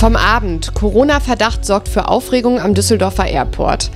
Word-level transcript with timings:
Vom 0.00 0.16
Abend. 0.16 0.74
Corona-Verdacht 0.74 1.66
sorgt 1.66 1.86
für 1.86 2.08
Aufregung 2.08 2.58
am 2.58 2.72
Düsseldorfer 2.72 3.26
Airport. 3.26 3.90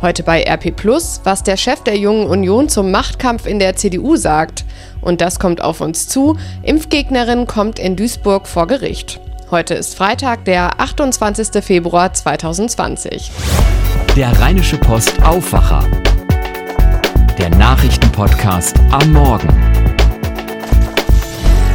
Heute 0.00 0.22
bei 0.22 0.42
RP 0.42 0.74
Plus, 0.74 1.20
was 1.24 1.42
der 1.42 1.58
Chef 1.58 1.82
der 1.82 1.98
Jungen 1.98 2.28
Union 2.28 2.70
zum 2.70 2.90
Machtkampf 2.90 3.44
in 3.44 3.58
der 3.58 3.76
CDU 3.76 4.16
sagt. 4.16 4.64
Und 5.02 5.20
das 5.20 5.38
kommt 5.38 5.60
auf 5.60 5.82
uns 5.82 6.08
zu. 6.08 6.38
Impfgegnerin 6.62 7.46
kommt 7.46 7.78
in 7.78 7.94
Duisburg 7.94 8.46
vor 8.48 8.68
Gericht. 8.68 9.20
Heute 9.50 9.74
ist 9.74 9.96
Freitag, 9.96 10.46
der 10.46 10.80
28. 10.80 11.62
Februar 11.62 12.14
2020. 12.14 13.30
Der 14.16 14.40
Rheinische 14.40 14.78
Post 14.78 15.22
Aufwacher. 15.22 15.84
Der 17.36 17.50
Nachrichtenpodcast 17.50 18.76
am 18.92 19.12
Morgen. 19.12 19.70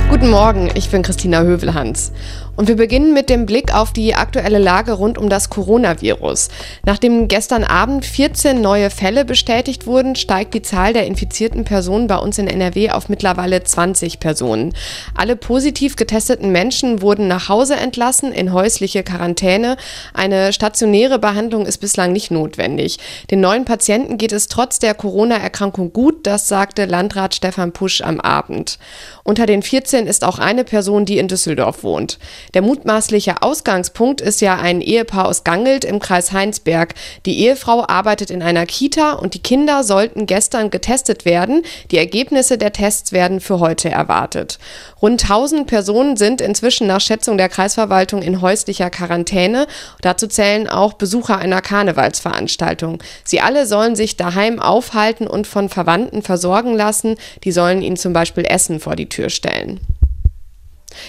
Guten 0.09 0.29
Morgen, 0.29 0.69
ich 0.75 0.89
bin 0.91 1.01
Christina 1.01 1.41
Hövelhans. 1.41 2.13
Und 2.55 2.69
wir 2.69 2.75
beginnen 2.75 3.13
mit 3.13 3.29
dem 3.29 3.45
Blick 3.45 3.75
auf 3.75 3.91
die 3.91 4.15
aktuelle 4.15 4.59
Lage 4.59 4.93
rund 4.93 5.17
um 5.17 5.29
das 5.29 5.49
Coronavirus. 5.49 6.49
Nachdem 6.85 7.27
gestern 7.27 7.63
Abend 7.63 8.05
14 8.05 8.61
neue 8.61 8.89
Fälle 8.89 9.25
bestätigt 9.25 9.85
wurden, 9.85 10.15
steigt 10.15 10.53
die 10.53 10.61
Zahl 10.61 10.93
der 10.93 11.05
infizierten 11.05 11.65
Personen 11.65 12.07
bei 12.07 12.17
uns 12.17 12.37
in 12.37 12.47
NRW 12.47 12.91
auf 12.91 13.09
mittlerweile 13.09 13.63
20 13.63 14.19
Personen. 14.19 14.73
Alle 15.15 15.35
positiv 15.35 15.97
getesteten 15.97 16.51
Menschen 16.51 17.01
wurden 17.01 17.27
nach 17.27 17.49
Hause 17.49 17.75
entlassen 17.75 18.31
in 18.31 18.53
häusliche 18.53 19.03
Quarantäne. 19.03 19.75
Eine 20.13 20.53
stationäre 20.53 21.19
Behandlung 21.19 21.65
ist 21.65 21.79
bislang 21.79 22.13
nicht 22.13 22.31
notwendig. 22.31 22.99
Den 23.31 23.41
neuen 23.41 23.65
Patienten 23.65 24.17
geht 24.17 24.31
es 24.31 24.47
trotz 24.47 24.79
der 24.79 24.93
Corona-Erkrankung 24.93 25.91
gut, 25.91 26.25
das 26.25 26.47
sagte 26.47 26.85
Landrat 26.85 27.35
Stefan 27.35 27.73
Pusch 27.73 28.01
am 28.01 28.21
Abend. 28.21 28.79
Unter 29.23 29.45
den 29.45 29.61
14 29.61 30.07
ist 30.07 30.23
auch 30.23 30.39
eine 30.39 30.63
Person, 30.63 31.05
die 31.05 31.17
in 31.17 31.27
Düsseldorf 31.27 31.83
wohnt. 31.83 32.19
Der 32.53 32.61
mutmaßliche 32.61 33.41
Ausgangspunkt 33.41 34.21
ist 34.21 34.41
ja 34.41 34.55
ein 34.55 34.81
Ehepaar 34.81 35.27
aus 35.27 35.43
Gangelt 35.43 35.83
im 35.83 35.99
Kreis 35.99 36.31
Heinsberg. 36.31 36.93
Die 37.25 37.39
Ehefrau 37.39 37.85
arbeitet 37.87 38.29
in 38.29 38.41
einer 38.41 38.65
Kita 38.65 39.13
und 39.13 39.33
die 39.33 39.41
Kinder 39.41 39.83
sollten 39.83 40.25
gestern 40.25 40.69
getestet 40.69 41.25
werden. 41.25 41.63
Die 41.91 41.97
Ergebnisse 41.97 42.57
der 42.57 42.71
Tests 42.71 43.11
werden 43.11 43.39
für 43.39 43.59
heute 43.59 43.89
erwartet. 43.89 44.59
Rund 45.01 45.23
1000 45.23 45.67
Personen 45.67 46.17
sind 46.17 46.41
inzwischen 46.41 46.87
nach 46.87 47.01
Schätzung 47.01 47.37
der 47.37 47.49
Kreisverwaltung 47.49 48.21
in 48.21 48.41
häuslicher 48.41 48.89
Quarantäne. 48.89 49.67
Dazu 50.01 50.27
zählen 50.27 50.69
auch 50.69 50.93
Besucher 50.93 51.37
einer 51.37 51.61
Karnevalsveranstaltung. 51.61 52.99
Sie 53.23 53.41
alle 53.41 53.65
sollen 53.65 53.95
sich 53.95 54.17
daheim 54.17 54.59
aufhalten 54.59 55.27
und 55.27 55.47
von 55.47 55.69
Verwandten 55.69 56.21
versorgen 56.21 56.75
lassen. 56.75 57.15
Die 57.43 57.51
sollen 57.51 57.81
ihnen 57.81 57.97
zum 57.97 58.13
Beispiel 58.13 58.45
Essen 58.45 58.79
vor 58.79 58.95
die 58.95 59.09
Tür 59.09 59.29
stellen. 59.29 59.79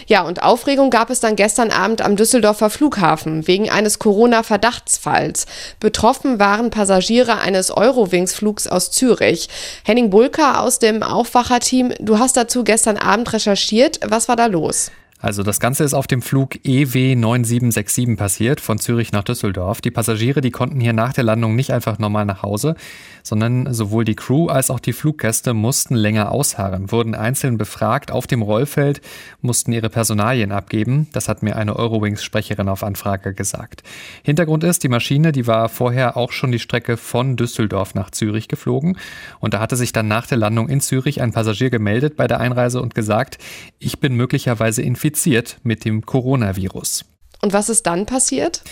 Ja, 0.07 0.23
und 0.23 0.43
Aufregung 0.43 0.91
gab 0.91 1.11
es 1.11 1.21
dann 1.21 1.37
gestern 1.37 1.71
Abend 1.71 2.03
am 2.03 2.17
Düsseldorfer 2.17 2.71
Flughafen 2.71 3.47
wegen 3.47 3.71
eines 3.71 3.99
Corona-Verdachtsfalls. 3.99 5.47
Betroffen 5.81 6.39
waren 6.39 6.71
Passagiere 6.71 7.39
eines 7.39 7.71
Eurowings-Flugs 7.71 8.67
aus 8.67 8.91
Zürich. 8.91 9.49
Henning 9.85 10.11
Bulka 10.11 10.61
aus 10.61 10.79
dem 10.79 11.03
Aufwacherteam, 11.03 11.95
du 12.01 12.19
hast 12.19 12.37
dazu 12.37 12.65
gestern 12.65 12.97
Abend 12.97 13.33
recherchiert. 13.33 14.01
Was 14.05 14.29
war 14.29 14.37
da 14.37 14.47
los? 14.47 14.91
Also 15.19 15.43
das 15.43 15.61
Ganze 15.61 15.83
ist 15.83 15.95
auf 15.95 16.07
dem 16.07 16.21
Flug 16.21 16.57
EW 16.63 17.17
9767 17.17 18.19
passiert, 18.19 18.61
von 18.61 18.79
Zürich 18.79 19.13
nach 19.13 19.25
Düsseldorf. 19.25 19.81
Die 19.81 19.91
Passagiere, 19.91 20.43
die 20.43 20.51
konnten 20.51 20.79
hier 20.79 20.93
nach 20.93 21.15
der 21.15 21.25
Landung 21.25 21.57
nicht 21.57 21.73
einfach 21.73 21.99
normal 21.99 22.27
nach 22.27 22.43
Hause, 22.43 22.75
sondern 23.23 23.73
sowohl 23.73 24.05
die 24.05 24.15
Crew 24.15 24.49
als 24.49 24.71
auch 24.71 24.79
die 24.79 24.93
Fluggäste 24.93 25.55
mussten 25.55 25.95
länger 25.95 26.33
ausharren, 26.33 26.93
wurden 26.93 27.15
einzeln 27.15 27.57
befragt 27.57 28.11
auf 28.11 28.27
dem 28.27 28.43
Rollfeld, 28.43 29.01
mussten 29.41 29.73
ihre 29.73 29.89
Personalien 29.89 30.53
abgeben. 30.53 31.09
Das 31.13 31.31
hat 31.31 31.43
mir 31.43 31.57
eine 31.57 31.77
Eurowings-Sprecherin 31.77 32.69
auf 32.69 32.85
Anfrage 32.85 33.33
gesagt. 33.33 33.85
Hintergrund 34.23 34.65
ist, 34.65 34.85
die 34.85 34.89
Maschine, 34.89 35.33
die 35.33 35.47
war 35.47 35.71
vorher 35.71 36.19
auch 36.19 36.33
schon 36.33 36.53
die 36.53 36.59
Strecke 36.59 36.99
von 36.99 37.37
Düsseldorf 37.37 37.95
nach 37.95 38.11
Zürich 38.11 38.49
geflogen. 38.49 38.99
Und 39.41 39.55
da 39.55 39.61
hatte 39.61 39.77
sich 39.77 39.93
dann 39.93 40.09
nach 40.09 40.27
der 40.27 40.37
Landung 40.37 40.69
in 40.69 40.83
Zürich 40.83 41.23
ein 41.23 41.33
Passagier 41.33 41.71
gemeldet 41.71 42.17
bei 42.17 42.27
der 42.27 42.39
Einreise 42.39 42.83
und 42.83 42.95
gesagt, 42.95 43.39
ich 43.79 43.99
bin 43.99 44.15
möglicherweise 44.15 44.83
infiziert 44.83 45.06
infiziert 45.07 45.59
mit 45.63 45.85
dem 45.85 46.05
Coronavirus. 46.05 47.05
Und 47.43 47.53
was 47.53 47.69
ist 47.69 47.87
dann 47.87 48.07
passiert? 48.07 48.63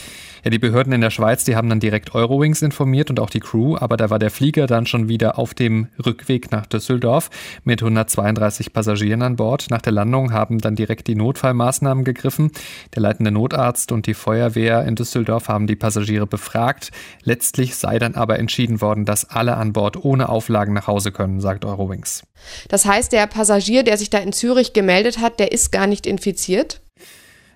Ja, 0.44 0.50
die 0.50 0.58
Behörden 0.58 0.92
in 0.92 1.00
der 1.00 1.08
Schweiz, 1.08 1.44
die 1.44 1.56
haben 1.56 1.70
dann 1.70 1.80
direkt 1.80 2.14
Eurowings 2.14 2.60
informiert 2.60 3.08
und 3.08 3.18
auch 3.18 3.30
die 3.30 3.40
Crew, 3.40 3.78
aber 3.78 3.96
da 3.96 4.10
war 4.10 4.18
der 4.18 4.30
Flieger 4.30 4.66
dann 4.66 4.84
schon 4.84 5.08
wieder 5.08 5.38
auf 5.38 5.54
dem 5.54 5.88
Rückweg 6.04 6.52
nach 6.52 6.66
Düsseldorf 6.66 7.30
mit 7.64 7.80
132 7.80 8.74
Passagieren 8.74 9.22
an 9.22 9.36
Bord. 9.36 9.70
Nach 9.70 9.80
der 9.80 9.94
Landung 9.94 10.34
haben 10.34 10.58
dann 10.58 10.76
direkt 10.76 11.06
die 11.06 11.14
Notfallmaßnahmen 11.14 12.04
gegriffen. 12.04 12.52
Der 12.94 13.00
leitende 13.00 13.30
Notarzt 13.30 13.90
und 13.90 14.06
die 14.06 14.12
Feuerwehr 14.12 14.84
in 14.84 14.96
Düsseldorf 14.96 15.48
haben 15.48 15.66
die 15.66 15.76
Passagiere 15.76 16.26
befragt. 16.26 16.90
Letztlich 17.22 17.76
sei 17.76 17.98
dann 17.98 18.14
aber 18.14 18.38
entschieden 18.38 18.82
worden, 18.82 19.06
dass 19.06 19.24
alle 19.24 19.56
an 19.56 19.72
Bord 19.72 20.04
ohne 20.04 20.28
Auflagen 20.28 20.74
nach 20.74 20.88
Hause 20.88 21.10
können, 21.10 21.40
sagt 21.40 21.64
Eurowings. 21.64 22.22
Das 22.68 22.84
heißt, 22.84 23.12
der 23.12 23.26
Passagier, 23.28 23.82
der 23.82 23.96
sich 23.96 24.10
da 24.10 24.18
in 24.18 24.34
Zürich 24.34 24.74
gemeldet 24.74 25.20
hat, 25.20 25.40
der 25.40 25.52
ist 25.52 25.72
gar 25.72 25.86
nicht 25.86 26.06
infiziert? 26.06 26.82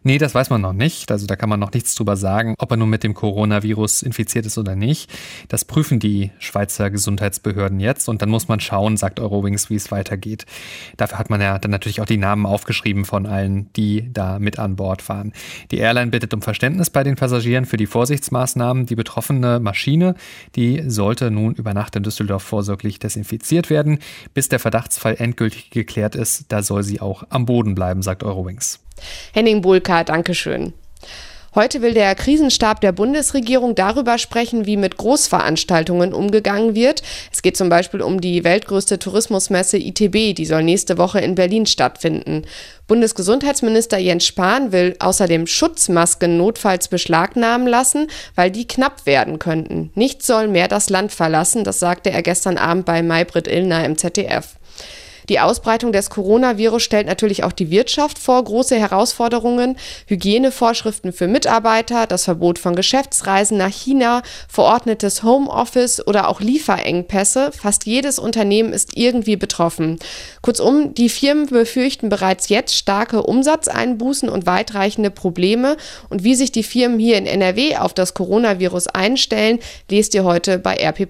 Nee, 0.02 0.18
das 0.18 0.34
weiß 0.34 0.50
man 0.50 0.60
noch 0.60 0.72
nicht. 0.72 1.10
Also 1.10 1.26
da 1.26 1.36
kann 1.36 1.48
man 1.48 1.60
noch 1.60 1.72
nichts 1.72 1.94
drüber 1.94 2.16
sagen, 2.16 2.54
ob 2.58 2.70
er 2.70 2.76
nun 2.76 2.90
mit 2.90 3.02
dem 3.02 3.14
Coronavirus 3.14 4.02
infiziert 4.02 4.46
ist 4.46 4.58
oder 4.58 4.76
nicht. 4.76 5.10
Das 5.48 5.64
prüfen 5.64 5.98
die 5.98 6.30
Schweizer 6.38 6.90
Gesundheitsbehörden 6.90 7.80
jetzt 7.80 8.08
und 8.08 8.22
dann 8.22 8.28
muss 8.28 8.48
man 8.48 8.60
schauen, 8.60 8.96
sagt 8.96 9.20
Eurowings, 9.20 9.70
wie 9.70 9.74
es 9.74 9.90
weitergeht. 9.90 10.46
Dafür 10.96 11.18
hat 11.18 11.30
man 11.30 11.40
ja 11.40 11.58
dann 11.58 11.70
natürlich 11.70 12.00
auch 12.00 12.06
die 12.06 12.16
Namen 12.16 12.46
aufgeschrieben 12.46 13.04
von 13.04 13.26
allen, 13.26 13.72
die 13.74 14.10
da 14.12 14.38
mit 14.38 14.58
an 14.58 14.76
Bord 14.76 15.08
waren. 15.08 15.32
Die 15.70 15.78
Airline 15.78 16.10
bittet 16.10 16.34
um 16.34 16.42
Verständnis 16.42 16.90
bei 16.90 17.02
den 17.02 17.16
Passagieren 17.16 17.66
für 17.66 17.76
die 17.76 17.86
Vorsichtsmaßnahmen. 17.86 18.86
Die 18.86 18.96
betroffene 18.96 19.60
Maschine, 19.60 20.14
die 20.56 20.84
sollte 20.88 21.30
nun 21.30 21.54
über 21.54 21.74
Nacht 21.74 21.96
in 21.96 22.02
Düsseldorf 22.02 22.42
vorsorglich 22.42 22.98
desinfiziert 22.98 23.70
werden. 23.70 23.98
Bis 24.34 24.48
der 24.48 24.58
Verdachtsfall 24.58 25.16
endgültig 25.18 25.70
geklärt 25.70 26.14
ist, 26.14 26.46
da 26.48 26.62
soll 26.62 26.82
sie 26.82 27.00
auch 27.00 27.24
am 27.30 27.46
Boden 27.46 27.74
bleiben, 27.74 28.02
sagt 28.02 28.22
Eurowings. 28.22 28.80
Henning 29.32 29.62
Bulka, 29.62 30.04
Dankeschön. 30.04 30.72
Heute 31.54 31.80
will 31.80 31.94
der 31.94 32.14
Krisenstab 32.14 32.82
der 32.82 32.92
Bundesregierung 32.92 33.74
darüber 33.74 34.18
sprechen, 34.18 34.66
wie 34.66 34.76
mit 34.76 34.98
Großveranstaltungen 34.98 36.12
umgegangen 36.12 36.74
wird. 36.74 37.02
Es 37.32 37.40
geht 37.40 37.56
zum 37.56 37.70
Beispiel 37.70 38.02
um 38.02 38.20
die 38.20 38.44
weltgrößte 38.44 38.98
Tourismusmesse 38.98 39.78
ITB, 39.78 40.36
die 40.36 40.44
soll 40.44 40.62
nächste 40.62 40.98
Woche 40.98 41.20
in 41.20 41.34
Berlin 41.34 41.64
stattfinden. 41.64 42.42
Bundesgesundheitsminister 42.86 43.96
Jens 43.98 44.26
Spahn 44.26 44.72
will 44.72 44.94
außerdem 44.98 45.46
Schutzmasken 45.46 46.36
notfalls 46.36 46.88
beschlagnahmen 46.88 47.66
lassen, 47.66 48.08
weil 48.34 48.50
die 48.50 48.68
knapp 48.68 49.06
werden 49.06 49.38
könnten. 49.38 49.90
Nichts 49.94 50.26
soll 50.26 50.48
mehr 50.48 50.68
das 50.68 50.90
Land 50.90 51.12
verlassen, 51.12 51.64
das 51.64 51.80
sagte 51.80 52.10
er 52.10 52.22
gestern 52.22 52.58
Abend 52.58 52.84
bei 52.84 53.02
Maybrit 53.02 53.48
Illner 53.48 53.84
im 53.84 53.96
ZDF. 53.96 54.58
Die 55.28 55.40
Ausbreitung 55.40 55.92
des 55.92 56.08
Coronavirus 56.08 56.82
stellt 56.82 57.06
natürlich 57.06 57.44
auch 57.44 57.52
die 57.52 57.70
Wirtschaft 57.70 58.18
vor 58.18 58.42
große 58.42 58.76
Herausforderungen. 58.76 59.76
Hygienevorschriften 60.06 61.12
für 61.12 61.28
Mitarbeiter, 61.28 62.06
das 62.06 62.24
Verbot 62.24 62.58
von 62.58 62.74
Geschäftsreisen 62.74 63.58
nach 63.58 63.70
China, 63.70 64.22
verordnetes 64.48 65.22
Homeoffice 65.22 66.06
oder 66.06 66.28
auch 66.28 66.40
Lieferengpässe. 66.40 67.52
Fast 67.52 67.84
jedes 67.84 68.18
Unternehmen 68.18 68.72
ist 68.72 68.96
irgendwie 68.96 69.36
betroffen. 69.36 69.98
Kurzum, 70.40 70.94
die 70.94 71.10
Firmen 71.10 71.46
befürchten 71.46 72.08
bereits 72.08 72.48
jetzt 72.48 72.74
starke 72.74 73.22
Umsatzeinbußen 73.22 74.30
und 74.30 74.46
weitreichende 74.46 75.10
Probleme. 75.10 75.76
Und 76.08 76.24
wie 76.24 76.36
sich 76.36 76.52
die 76.52 76.62
Firmen 76.62 76.98
hier 76.98 77.18
in 77.18 77.26
NRW 77.26 77.76
auf 77.76 77.92
das 77.92 78.14
Coronavirus 78.14 78.86
einstellen, 78.88 79.58
lest 79.90 80.14
ihr 80.14 80.24
heute 80.24 80.58
bei 80.58 80.76
RP 80.76 81.06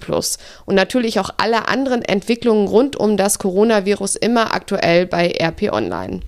Und 0.67 0.75
natürlich 0.75 1.21
auch 1.21 1.31
alle 1.37 1.69
anderen 1.69 2.03
Entwicklungen 2.03 2.67
rund 2.67 2.97
um 2.97 3.17
das 3.17 3.39
Coronavirus 3.39 4.08
Infos 4.09 4.17
immer 4.17 4.55
aktuell 4.55 5.07
bei 5.07 5.33
RP 5.41 5.73
Online. 5.73 6.21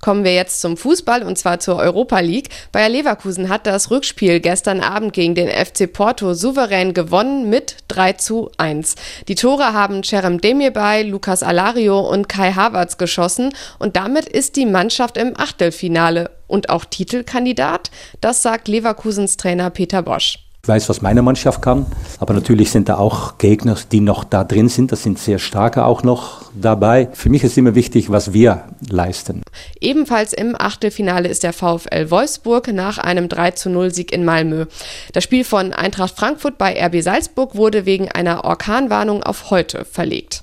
Kommen 0.00 0.22
wir 0.22 0.32
jetzt 0.32 0.60
zum 0.60 0.76
Fußball 0.76 1.24
und 1.24 1.36
zwar 1.36 1.58
zur 1.58 1.74
Europa 1.74 2.20
League. 2.20 2.50
Bayer 2.70 2.88
Leverkusen 2.88 3.48
hat 3.48 3.66
das 3.66 3.90
Rückspiel 3.90 4.38
gestern 4.38 4.80
Abend 4.80 5.12
gegen 5.12 5.34
den 5.34 5.48
FC 5.48 5.92
Porto 5.92 6.34
souverän 6.34 6.94
gewonnen 6.94 7.50
mit 7.50 7.78
3 7.88 8.12
zu 8.12 8.52
1. 8.58 8.94
Die 9.26 9.34
Tore 9.34 9.72
haben 9.72 10.04
Cerem 10.04 10.40
Demirbay, 10.40 11.02
Lukas 11.02 11.42
Alario 11.42 11.98
und 11.98 12.28
Kai 12.28 12.52
Havertz 12.52 12.96
geschossen 12.96 13.52
und 13.80 13.96
damit 13.96 14.28
ist 14.28 14.54
die 14.54 14.66
Mannschaft 14.66 15.16
im 15.16 15.36
Achtelfinale 15.36 16.30
und 16.46 16.70
auch 16.70 16.84
Titelkandidat. 16.84 17.90
Das 18.20 18.42
sagt 18.42 18.68
Leverkusens 18.68 19.36
Trainer 19.36 19.70
Peter 19.70 20.02
Bosch. 20.02 20.47
Weiß, 20.68 20.88
was 20.88 21.02
meine 21.02 21.22
Mannschaft 21.22 21.62
kann. 21.62 21.86
Aber 22.20 22.34
natürlich 22.34 22.70
sind 22.70 22.88
da 22.88 22.98
auch 22.98 23.38
Gegner, 23.38 23.76
die 23.90 24.00
noch 24.00 24.24
da 24.24 24.44
drin 24.44 24.68
sind. 24.68 24.92
Das 24.92 25.02
sind 25.02 25.18
sehr 25.18 25.38
starke 25.38 25.84
auch 25.84 26.02
noch 26.02 26.42
dabei. 26.54 27.08
Für 27.12 27.30
mich 27.30 27.44
ist 27.44 27.56
immer 27.56 27.74
wichtig, 27.74 28.10
was 28.10 28.32
wir 28.32 28.64
leisten. 28.88 29.42
Ebenfalls 29.80 30.32
im 30.32 30.54
Achtelfinale 30.58 31.28
ist 31.28 31.42
der 31.42 31.52
VfL 31.52 32.10
Wolfsburg 32.10 32.72
nach 32.72 32.98
einem 32.98 33.28
3 33.28 33.52
zu 33.52 33.70
0 33.70 33.92
Sieg 33.92 34.12
in 34.12 34.24
Malmö. 34.24 34.66
Das 35.12 35.24
Spiel 35.24 35.44
von 35.44 35.72
Eintracht 35.72 36.16
Frankfurt 36.16 36.58
bei 36.58 36.78
RB 36.84 37.02
Salzburg 37.02 37.54
wurde 37.54 37.86
wegen 37.86 38.08
einer 38.10 38.44
Orkanwarnung 38.44 39.22
auf 39.22 39.50
heute 39.50 39.84
verlegt. 39.84 40.42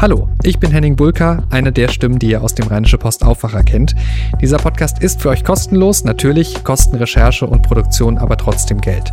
Hallo, 0.00 0.28
ich 0.42 0.58
bin 0.58 0.70
Henning 0.70 0.96
Bulka, 0.96 1.44
eine 1.50 1.72
der 1.72 1.88
Stimmen, 1.88 2.18
die 2.18 2.30
ihr 2.30 2.42
aus 2.42 2.54
dem 2.54 2.66
Rheinische 2.66 2.98
Post 2.98 3.24
Aufwacher 3.24 3.62
kennt. 3.62 3.94
Dieser 4.40 4.58
Podcast 4.58 5.02
ist 5.02 5.22
für 5.22 5.30
euch 5.30 5.44
kostenlos, 5.44 6.04
natürlich 6.04 6.64
kosten 6.64 6.96
Recherche 6.96 7.46
und 7.46 7.62
Produktion 7.62 8.18
aber 8.18 8.36
trotzdem 8.36 8.63
Geld. 8.80 9.12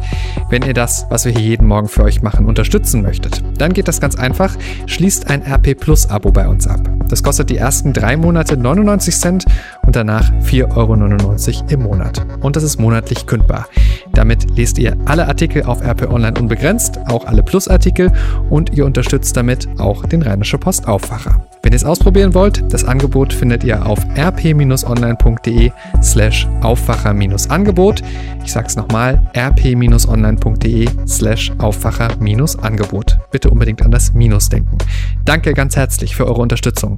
Wenn 0.50 0.64
ihr 0.64 0.74
das, 0.74 1.06
was 1.10 1.26
wir 1.26 1.32
hier 1.32 1.42
jeden 1.42 1.68
Morgen 1.68 1.88
für 1.88 2.04
euch 2.04 2.22
machen, 2.22 2.46
unterstützen 2.46 3.02
möchtet, 3.02 3.44
dann 3.58 3.74
geht 3.74 3.88
das 3.88 4.00
ganz 4.00 4.16
einfach. 4.16 4.56
Schließt 4.86 5.30
ein 5.30 5.42
RP 5.44 5.78
Plus 5.80 6.10
Abo 6.10 6.32
bei 6.32 6.48
uns 6.48 6.68
ab. 6.68 6.80
Das 7.10 7.24
kostet 7.24 7.50
die 7.50 7.58
ersten 7.58 7.94
drei 7.94 8.16
Monate 8.16 8.56
99 8.56 9.16
Cent 9.16 9.46
und 9.86 9.96
danach 9.96 10.32
4,99 10.44 10.76
Euro 10.78 11.70
im 11.70 11.84
Monat. 11.84 12.26
Und 12.40 12.56
das 12.56 12.64
ist 12.64 12.80
monatlich 12.80 13.26
kündbar. 13.26 13.68
Damit 14.14 14.58
lest 14.58 14.78
ihr 14.78 14.96
alle 15.06 15.28
Artikel 15.28 15.64
auf 15.64 15.82
RP 15.82 16.10
Online 16.10 16.40
unbegrenzt, 16.40 17.00
auch 17.08 17.26
alle 17.26 17.44
Plus-Artikel 17.44 18.12
und 18.50 18.74
ihr 18.74 18.86
unterstützt 18.86 19.36
damit 19.36 19.68
auch 19.78 20.06
den 20.06 20.22
Rheinische 20.22 20.58
Post 20.58 20.88
Aufwacher. 20.88 21.46
Wenn 21.64 21.74
ihr 21.74 21.78
es 21.78 21.86
ausprobieren 21.86 22.34
wollt, 22.34 22.64
das 22.74 22.84
Angebot 22.84 23.34
findet 23.34 23.64
ihr 23.64 23.86
auf 23.86 24.00
rp-online.de 24.18 25.72
slash 26.02 26.48
Aufwacher-Angebot. 26.62 28.02
Ich 28.44 28.52
sag's 28.52 28.76
nochmal, 28.76 29.30
rp-online.de 29.38 30.90
slash 31.08 31.52
Aufwacher-Angebot. 31.60 33.20
Bitte 33.30 33.50
unbedingt 33.50 33.84
an 33.84 33.92
das 33.92 34.14
Minus 34.14 34.50
denken. 34.50 34.78
Danke 35.24 35.54
ganz 35.54 35.76
herzlich 35.76 36.16
für 36.16 36.26
eure 36.26 36.42
Unterstützung. 36.42 36.98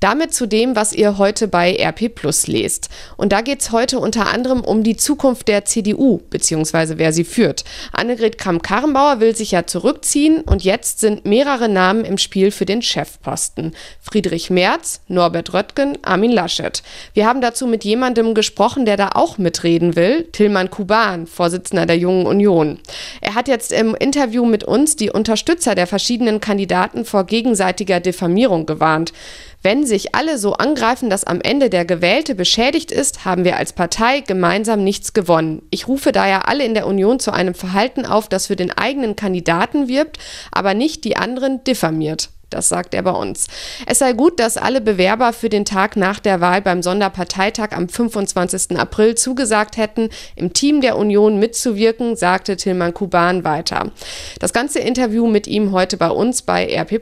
Damit 0.00 0.34
zu 0.34 0.46
dem, 0.46 0.76
was 0.76 0.92
ihr 0.92 1.18
heute 1.18 1.48
bei 1.48 1.76
RP 1.76 2.14
Plus 2.14 2.46
lest. 2.46 2.88
Und 3.16 3.32
da 3.32 3.40
geht 3.40 3.60
es 3.60 3.72
heute 3.72 3.98
unter 3.98 4.28
anderem 4.28 4.62
um 4.62 4.82
die 4.82 4.96
Zukunft 4.96 5.48
der 5.48 5.64
CDU, 5.64 6.20
beziehungsweise 6.30 6.98
wer 6.98 7.12
sie 7.12 7.24
führt. 7.24 7.64
Annegret 7.92 8.38
Kramp-Karrenbauer 8.38 9.20
will 9.20 9.36
sich 9.36 9.52
ja 9.52 9.66
zurückziehen 9.66 10.42
und 10.42 10.64
jetzt 10.64 11.00
sind 11.00 11.24
mehrere 11.24 11.68
Namen 11.68 12.04
im 12.04 12.18
Spiel 12.18 12.50
für 12.50 12.66
den 12.66 12.82
Chefposten. 12.82 13.74
Friedrich 14.00 14.50
Merz, 14.50 15.00
Norbert 15.08 15.52
Röttgen, 15.54 15.98
Armin 16.02 16.32
Laschet. 16.32 16.82
Wir 17.14 17.26
haben 17.26 17.40
dazu 17.40 17.66
mit 17.66 17.84
jemandem 17.84 18.34
gesprochen, 18.34 18.84
der 18.84 18.96
da 18.96 19.10
auch 19.14 19.38
mitreden 19.38 19.96
will, 19.96 20.24
Tilman 20.32 20.70
Kuban, 20.70 21.26
Vorsitzender 21.26 21.86
der 21.86 21.98
Jungen 21.98 22.26
Union. 22.26 22.78
Er 23.20 23.34
hat 23.34 23.48
jetzt 23.48 23.72
im 23.72 23.94
Interview 23.94 24.44
mit 24.44 24.64
uns 24.64 24.96
die 24.96 25.10
Unterstützer 25.10 25.74
der 25.74 25.86
verschiedenen 25.86 26.40
Kandidaten 26.40 27.04
vor 27.04 27.24
gegenseitiger 27.24 28.00
Diffamierung 28.00 28.66
gewarnt. 28.66 29.12
Wenn 29.62 29.86
sich 29.86 30.14
alle 30.14 30.38
so 30.38 30.54
angreifen, 30.54 31.08
dass 31.08 31.22
am 31.22 31.40
Ende 31.40 31.70
der 31.70 31.84
Gewählte 31.84 32.34
beschädigt 32.34 32.90
ist, 32.90 33.24
haben 33.24 33.44
wir 33.44 33.56
als 33.56 33.72
Partei 33.72 34.20
gemeinsam 34.20 34.82
nichts 34.82 35.12
gewonnen. 35.12 35.62
Ich 35.70 35.86
rufe 35.86 36.10
daher 36.10 36.48
alle 36.48 36.64
in 36.64 36.74
der 36.74 36.86
Union 36.88 37.20
zu 37.20 37.30
einem 37.30 37.54
Verhalten 37.54 38.04
auf, 38.04 38.28
das 38.28 38.48
für 38.48 38.56
den 38.56 38.72
eigenen 38.72 39.14
Kandidaten 39.14 39.86
wirbt, 39.86 40.18
aber 40.50 40.74
nicht 40.74 41.04
die 41.04 41.16
anderen 41.16 41.62
diffamiert. 41.62 42.30
Das 42.50 42.68
sagt 42.68 42.92
er 42.92 43.02
bei 43.02 43.12
uns. 43.12 43.46
Es 43.86 44.00
sei 44.00 44.12
gut, 44.12 44.38
dass 44.38 44.56
alle 44.56 44.80
Bewerber 44.80 45.32
für 45.32 45.48
den 45.48 45.64
Tag 45.64 45.96
nach 45.96 46.18
der 46.18 46.40
Wahl 46.40 46.60
beim 46.60 46.82
Sonderparteitag 46.82 47.70
am 47.72 47.88
25. 47.88 48.78
April 48.78 49.14
zugesagt 49.14 49.76
hätten, 49.76 50.10
im 50.36 50.52
Team 50.52 50.80
der 50.80 50.98
Union 50.98 51.38
mitzuwirken, 51.38 52.16
sagte 52.16 52.56
Tilman 52.56 52.92
Kuban 52.92 53.44
weiter. 53.44 53.90
Das 54.38 54.52
ganze 54.52 54.80
Interview 54.80 55.26
mit 55.28 55.46
ihm 55.46 55.72
heute 55.72 55.96
bei 55.96 56.10
uns 56.10 56.42
bei 56.42 56.66
RP. 56.66 57.00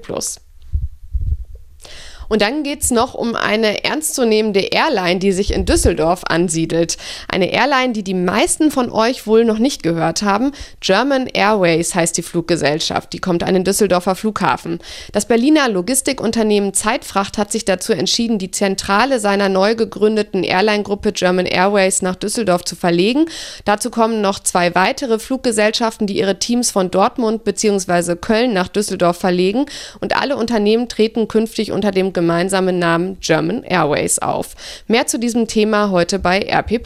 Und 2.30 2.42
dann 2.42 2.62
geht 2.62 2.82
es 2.82 2.92
noch 2.92 3.14
um 3.14 3.34
eine 3.34 3.82
ernstzunehmende 3.82 4.60
Airline, 4.60 5.18
die 5.18 5.32
sich 5.32 5.52
in 5.52 5.66
Düsseldorf 5.66 6.22
ansiedelt. 6.28 6.96
Eine 7.26 7.52
Airline, 7.52 7.92
die 7.92 8.04
die 8.04 8.14
meisten 8.14 8.70
von 8.70 8.90
euch 8.90 9.26
wohl 9.26 9.44
noch 9.44 9.58
nicht 9.58 9.82
gehört 9.82 10.22
haben. 10.22 10.52
German 10.78 11.26
Airways 11.26 11.96
heißt 11.96 12.16
die 12.16 12.22
Fluggesellschaft. 12.22 13.12
Die 13.12 13.18
kommt 13.18 13.42
an 13.42 13.54
den 13.54 13.64
Düsseldorfer 13.64 14.14
Flughafen. 14.14 14.78
Das 15.12 15.26
Berliner 15.26 15.68
Logistikunternehmen 15.68 16.72
Zeitfracht 16.72 17.36
hat 17.36 17.50
sich 17.50 17.64
dazu 17.64 17.92
entschieden, 17.92 18.38
die 18.38 18.52
Zentrale 18.52 19.18
seiner 19.18 19.48
neu 19.48 19.74
gegründeten 19.74 20.44
Airline-Gruppe 20.44 21.10
German 21.10 21.46
Airways 21.46 22.00
nach 22.00 22.14
Düsseldorf 22.14 22.64
zu 22.64 22.76
verlegen. 22.76 23.24
Dazu 23.64 23.90
kommen 23.90 24.20
noch 24.20 24.38
zwei 24.38 24.76
weitere 24.76 25.18
Fluggesellschaften, 25.18 26.06
die 26.06 26.18
ihre 26.18 26.38
Teams 26.38 26.70
von 26.70 26.92
Dortmund 26.92 27.42
bzw. 27.42 28.14
Köln 28.14 28.52
nach 28.52 28.68
Düsseldorf 28.68 29.16
verlegen. 29.16 29.66
Und 30.00 30.16
alle 30.16 30.36
Unternehmen 30.36 30.88
treten 30.88 31.26
künftig 31.26 31.72
unter 31.72 31.90
dem 31.90 32.12
gemeinsamen 32.20 32.78
Namen 32.78 33.18
German 33.20 33.62
Airways 33.64 34.18
auf. 34.18 34.54
Mehr 34.86 35.06
zu 35.06 35.18
diesem 35.18 35.46
Thema 35.46 35.90
heute 35.90 36.18
bei 36.18 36.40
RP 36.40 36.82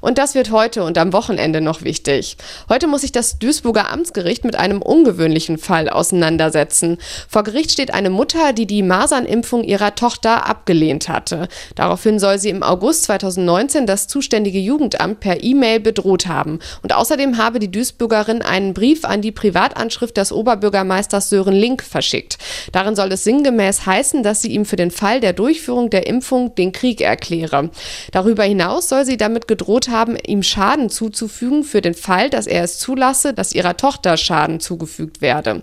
und 0.00 0.18
das 0.18 0.34
wird 0.34 0.50
heute 0.50 0.84
und 0.84 0.98
am 0.98 1.12
Wochenende 1.12 1.60
noch 1.60 1.82
wichtig. 1.82 2.36
Heute 2.68 2.86
muss 2.86 3.00
sich 3.00 3.12
das 3.12 3.38
Duisburger 3.38 3.90
Amtsgericht 3.90 4.44
mit 4.44 4.56
einem 4.56 4.82
ungewöhnlichen 4.82 5.58
Fall 5.58 5.88
auseinandersetzen. 5.88 6.98
Vor 7.28 7.42
Gericht 7.42 7.72
steht 7.72 7.92
eine 7.92 8.10
Mutter, 8.10 8.52
die 8.52 8.66
die 8.66 8.82
Masernimpfung 8.82 9.64
ihrer 9.64 9.94
Tochter 9.94 10.46
abgelehnt 10.46 11.08
hatte. 11.08 11.48
Daraufhin 11.74 12.18
soll 12.18 12.38
sie 12.38 12.50
im 12.50 12.62
August 12.62 13.04
2019 13.04 13.86
das 13.86 14.06
zuständige 14.06 14.58
Jugendamt 14.58 15.20
per 15.20 15.42
E-Mail 15.42 15.80
bedroht 15.80 16.26
haben. 16.26 16.58
Und 16.82 16.94
außerdem 16.94 17.38
habe 17.38 17.58
die 17.58 17.70
Duisburgerin 17.70 18.42
einen 18.42 18.74
Brief 18.74 19.04
an 19.04 19.22
die 19.22 19.32
Privatanschrift 19.32 20.16
des 20.16 20.32
Oberbürgermeisters 20.32 21.30
Sören 21.30 21.54
Link 21.54 21.82
verschickt. 21.82 22.38
Darin 22.72 22.96
soll 22.96 23.10
es 23.12 23.24
sinngemäß 23.24 23.86
heißen, 23.86 24.22
dass 24.22 24.42
sie 24.42 24.52
ihm 24.52 24.64
für 24.64 24.76
den 24.76 24.90
Fall 24.90 25.20
der 25.20 25.32
Durchführung 25.32 25.90
der 25.90 26.06
Impfung 26.06 26.54
den 26.54 26.72
Krieg 26.72 27.00
erkläre. 27.00 27.70
Darüber 28.12 28.44
hinaus 28.44 28.88
soll 28.88 29.04
sie 29.04 29.16
damit 29.16 29.48
gedroht 29.48 29.63
gedroht 29.64 29.88
haben, 29.88 30.16
ihm 30.26 30.42
Schaden 30.42 30.90
zuzufügen 30.90 31.64
für 31.64 31.80
den 31.80 31.94
Fall, 31.94 32.28
dass 32.28 32.46
er 32.46 32.64
es 32.64 32.78
zulasse, 32.78 33.32
dass 33.32 33.54
ihrer 33.54 33.78
Tochter 33.78 34.18
Schaden 34.18 34.60
zugefügt 34.60 35.22
werde. 35.22 35.62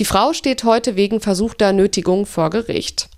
Die 0.00 0.04
Frau 0.04 0.32
steht 0.32 0.64
heute 0.64 0.96
wegen 0.96 1.20
versuchter 1.20 1.72
Nötigung 1.72 2.26
vor 2.26 2.50
Gericht. 2.50 3.08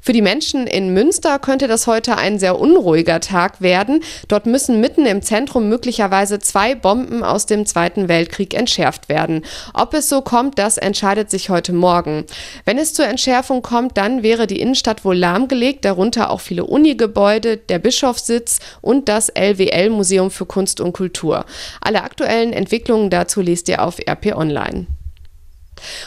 Für 0.00 0.12
die 0.12 0.22
Menschen 0.22 0.66
in 0.66 0.92
Münster 0.94 1.38
könnte 1.38 1.68
das 1.68 1.86
heute 1.86 2.16
ein 2.16 2.38
sehr 2.38 2.58
unruhiger 2.58 3.20
Tag 3.20 3.60
werden. 3.60 4.02
Dort 4.28 4.46
müssen 4.46 4.80
mitten 4.80 5.06
im 5.06 5.22
Zentrum 5.22 5.68
möglicherweise 5.68 6.38
zwei 6.38 6.74
Bomben 6.74 7.22
aus 7.22 7.46
dem 7.46 7.66
Zweiten 7.66 8.08
Weltkrieg 8.08 8.54
entschärft 8.54 9.08
werden. 9.08 9.44
Ob 9.74 9.94
es 9.94 10.08
so 10.08 10.22
kommt, 10.22 10.58
das 10.58 10.78
entscheidet 10.78 11.30
sich 11.30 11.50
heute 11.50 11.72
Morgen. 11.72 12.24
Wenn 12.64 12.78
es 12.78 12.94
zur 12.94 13.06
Entschärfung 13.06 13.62
kommt, 13.62 13.96
dann 13.96 14.22
wäre 14.22 14.46
die 14.46 14.60
Innenstadt 14.60 15.04
wohl 15.04 15.16
lahmgelegt, 15.16 15.84
darunter 15.84 16.30
auch 16.30 16.40
viele 16.40 16.64
Unigebäude, 16.64 17.56
der 17.56 17.78
Bischofssitz 17.78 18.60
und 18.80 19.08
das 19.08 19.28
LWL 19.28 19.90
Museum 19.90 20.30
für 20.30 20.46
Kunst 20.46 20.80
und 20.80 20.92
Kultur. 20.92 21.44
Alle 21.80 22.02
aktuellen 22.02 22.52
Entwicklungen 22.52 23.10
dazu 23.10 23.40
lest 23.40 23.68
ihr 23.68 23.82
auf 23.82 23.98
RP 23.98 24.34
Online. 24.36 24.86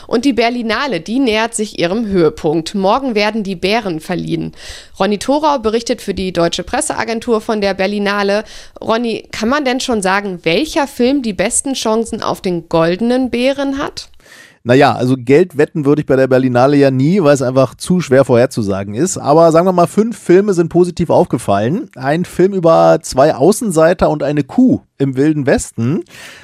Und 0.07 0.25
die 0.25 0.33
Berlinale, 0.33 1.01
die 1.01 1.19
nähert 1.19 1.56
sich 1.56 1.79
ihrem 1.79 2.06
Höhepunkt. 2.06 2.75
Morgen 2.75 3.15
werden 3.15 3.44
die 3.44 3.56
Bären 3.56 4.00
verliehen. 4.00 4.53
Ronny 5.00 5.18
Thorau 5.18 5.59
berichtet 5.59 6.01
für 6.01 6.13
die 6.13 6.34
Deutsche 6.34 6.63
Presseagentur 6.63 7.41
von 7.41 7.62
der 7.62 7.74
Berlinale. 7.74 8.43
Ronny, 8.79 9.27
kann 9.31 9.50
man 9.50 9.65
denn 9.65 9.79
schon 9.79 10.01
sagen, 10.01 10.39
welcher 10.43 10.88
Film 10.88 11.22
die 11.22 11.34
besten 11.34 11.74
Chancen 11.74 12.22
auf 12.22 12.41
den 12.41 12.69
goldenen 12.69 13.29
Bären 13.29 13.77
hat? 13.77 14.10
Naja, 14.63 14.94
also 14.94 15.15
Geld 15.18 15.58
wetten 15.58 15.86
würde 15.86 16.01
ich 16.01 16.06
bei 16.06 16.15
der 16.15 16.27
Berlinale 16.27 16.77
ja 16.77 16.91
nie, 16.91 17.24
weil 17.24 17.34
es 17.34 17.41
einfach 17.41 17.74
zu 17.74 18.00
schwer 18.00 18.25
vorherzusagen 18.25 18.94
ist. 18.94 19.18
Aber 19.18 19.51
sagen 19.51 19.65
wir 19.65 19.72
mal, 19.72 19.88
fünf 19.88 20.18
Filme 20.18 20.53
sind 20.53 20.70
positiv 20.70 21.10
aufgefallen. 21.10 21.89
Ein 21.96 22.25
Film 22.25 22.53
über 22.53 23.00
zwei 23.01 23.34
Außenseiter 23.34 24.10
und 24.10 24.22
eine 24.22 24.44
Kuh 24.44 24.82
im 25.00 25.18
Wilden 25.18 25.48
Westen. 25.48 26.03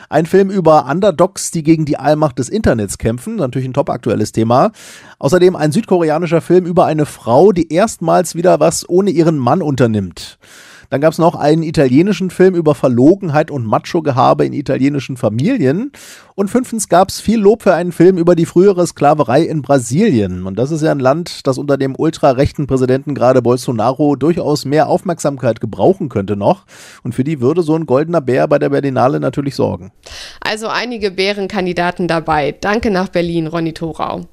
Ein 0.09 0.25
Film 0.25 0.49
über 0.49 0.87
Underdogs, 0.89 1.51
die 1.51 1.61
gegen 1.61 1.85
die 1.85 1.97
Allmacht 1.97 2.39
des 2.39 2.49
Internets 2.49 2.97
kämpfen. 2.97 3.35
Natürlich 3.35 3.67
ein 3.67 3.75
top 3.75 3.91
aktuelles 3.91 4.31
Thema. 4.31 4.71
Außerdem 5.19 5.55
ein 5.55 5.71
südkoreanischer 5.71 6.41
Film 6.41 6.65
über 6.65 6.85
eine 6.85 7.05
Frau, 7.05 7.51
die 7.51 7.71
erstmals 7.71 8.33
wieder 8.33 8.59
was 8.59 8.89
ohne 8.89 9.11
ihren 9.11 9.37
Mann 9.37 9.61
unternimmt. 9.61 10.39
Dann 10.89 11.01
gab 11.01 11.11
es 11.11 11.17
noch 11.17 11.35
einen 11.35 11.63
italienischen 11.63 12.29
Film 12.29 12.55
über 12.55 12.75
Verlogenheit 12.75 13.51
und 13.51 13.65
Macho-Gehabe 13.65 14.45
in 14.45 14.53
italienischen 14.53 15.17
Familien. 15.17 15.91
Und 16.35 16.49
fünftens 16.49 16.87
gab 16.87 17.09
es 17.09 17.19
viel 17.19 17.39
Lob 17.39 17.63
für 17.63 17.73
einen 17.73 17.91
Film 17.91 18.17
über 18.17 18.35
die 18.35 18.45
frühere 18.45 18.85
Sklaverei 18.87 19.41
in 19.41 19.61
Brasilien. 19.61 20.45
Und 20.45 20.57
das 20.57 20.71
ist 20.71 20.83
ja 20.83 20.91
ein 20.91 20.99
Land, 20.99 21.45
das 21.47 21.57
unter 21.57 21.77
dem 21.77 21.95
ultrarechten 21.97 22.67
Präsidenten 22.67 23.15
gerade 23.15 23.41
Bolsonaro 23.41 24.15
durchaus 24.15 24.65
mehr 24.65 24.87
Aufmerksamkeit 24.87 25.59
gebrauchen 25.59 26.09
könnte 26.09 26.35
noch. 26.35 26.65
Und 27.03 27.15
für 27.15 27.23
die 27.23 27.41
würde 27.41 27.63
so 27.63 27.75
ein 27.75 27.85
goldener 27.85 28.21
Bär 28.21 28.47
bei 28.47 28.59
der 28.59 28.69
Berlinale 28.69 29.19
natürlich 29.19 29.55
sorgen. 29.55 29.91
Also 30.41 30.67
einige 30.67 31.11
Bärenkandidaten 31.11 32.07
dabei. 32.07 32.55
Danke 32.59 32.91
nach 32.91 33.09
Berlin, 33.09 33.47
Ronny 33.47 33.73
Thorau. 33.73 34.25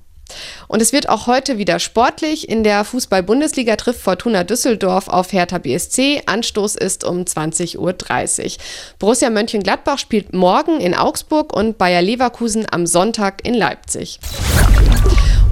Und 0.68 0.82
es 0.82 0.92
wird 0.92 1.08
auch 1.08 1.26
heute 1.26 1.58
wieder 1.58 1.78
sportlich. 1.78 2.48
In 2.48 2.64
der 2.64 2.84
Fußball-Bundesliga 2.84 3.76
trifft 3.76 4.00
Fortuna 4.00 4.44
Düsseldorf 4.44 5.08
auf 5.08 5.32
Hertha 5.32 5.58
BSC. 5.58 6.22
Anstoß 6.26 6.76
ist 6.76 7.04
um 7.04 7.22
20.30 7.22 7.78
Uhr. 7.78 7.94
Borussia 8.98 9.30
Mönchengladbach 9.30 9.98
spielt 9.98 10.32
morgen 10.32 10.80
in 10.80 10.94
Augsburg 10.94 11.52
und 11.52 11.78
Bayer 11.78 12.02
Leverkusen 12.02 12.66
am 12.70 12.86
Sonntag 12.86 13.46
in 13.46 13.54
Leipzig. 13.54 14.18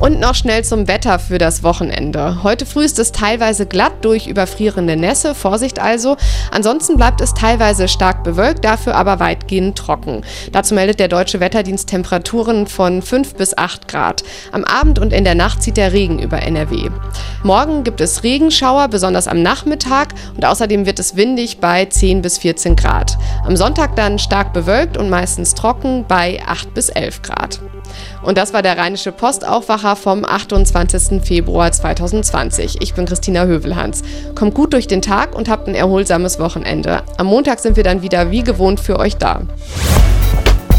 Und 0.02 0.18
noch 0.18 0.34
schnell 0.34 0.64
zum 0.64 0.88
Wetter 0.88 1.20
für 1.20 1.38
das 1.38 1.62
Wochenende. 1.62 2.42
Heute 2.42 2.66
früh 2.66 2.82
ist 2.82 2.98
es 2.98 3.12
teilweise 3.12 3.66
glatt 3.66 3.92
durch 4.04 4.26
überfrierende 4.26 4.96
Nässe, 4.96 5.32
Vorsicht 5.32 5.78
also. 5.78 6.16
Ansonsten 6.50 6.96
bleibt 6.96 7.20
es 7.20 7.34
teilweise 7.34 7.86
stark 7.86 8.24
bewölkt, 8.24 8.64
dafür 8.64 8.96
aber 8.96 9.20
weitgehend 9.20 9.78
trocken. 9.78 10.22
Dazu 10.50 10.74
meldet 10.74 10.98
der 10.98 11.06
Deutsche 11.06 11.38
Wetterdienst 11.38 11.88
Temperaturen 11.88 12.66
von 12.66 13.00
5 13.00 13.36
bis 13.36 13.56
8 13.56 13.86
Grad. 13.86 14.24
Am 14.50 14.64
Abend 14.64 14.98
und 14.98 15.12
in 15.12 15.22
der 15.22 15.36
Nacht 15.36 15.62
zieht 15.62 15.76
der 15.76 15.92
Regen 15.92 16.18
über 16.18 16.42
NRW. 16.42 16.90
Morgen 17.44 17.84
gibt 17.84 18.00
es 18.00 18.24
Regenschauer, 18.24 18.88
besonders 18.88 19.28
am 19.28 19.40
Nachmittag 19.40 20.11
und 20.34 20.44
außerdem 20.44 20.86
wird 20.86 20.98
es 20.98 21.16
windig 21.16 21.58
bei 21.58 21.84
10 21.84 22.22
bis 22.22 22.38
14 22.38 22.76
Grad. 22.76 23.18
Am 23.44 23.56
Sonntag 23.56 23.96
dann 23.96 24.18
stark 24.18 24.52
bewölkt 24.52 24.96
und 24.96 25.10
meistens 25.10 25.54
trocken 25.54 26.04
bei 26.06 26.40
8 26.46 26.74
bis 26.74 26.88
11 26.88 27.22
Grad. 27.22 27.60
Und 28.22 28.38
das 28.38 28.54
war 28.54 28.62
der 28.62 28.78
Rheinische 28.78 29.12
Postaufwacher 29.12 29.96
vom 29.96 30.24
28. 30.24 31.22
Februar 31.22 31.72
2020. 31.72 32.80
Ich 32.80 32.94
bin 32.94 33.06
Christina 33.06 33.44
Hövelhans. 33.44 34.02
Kommt 34.34 34.54
gut 34.54 34.72
durch 34.72 34.86
den 34.86 35.02
Tag 35.02 35.34
und 35.34 35.48
habt 35.48 35.68
ein 35.68 35.74
erholsames 35.74 36.38
Wochenende. 36.38 37.02
Am 37.18 37.26
Montag 37.26 37.58
sind 37.58 37.76
wir 37.76 37.84
dann 37.84 38.02
wieder 38.02 38.30
wie 38.30 38.42
gewohnt 38.42 38.80
für 38.80 38.98
euch 38.98 39.16
da. 39.16 39.42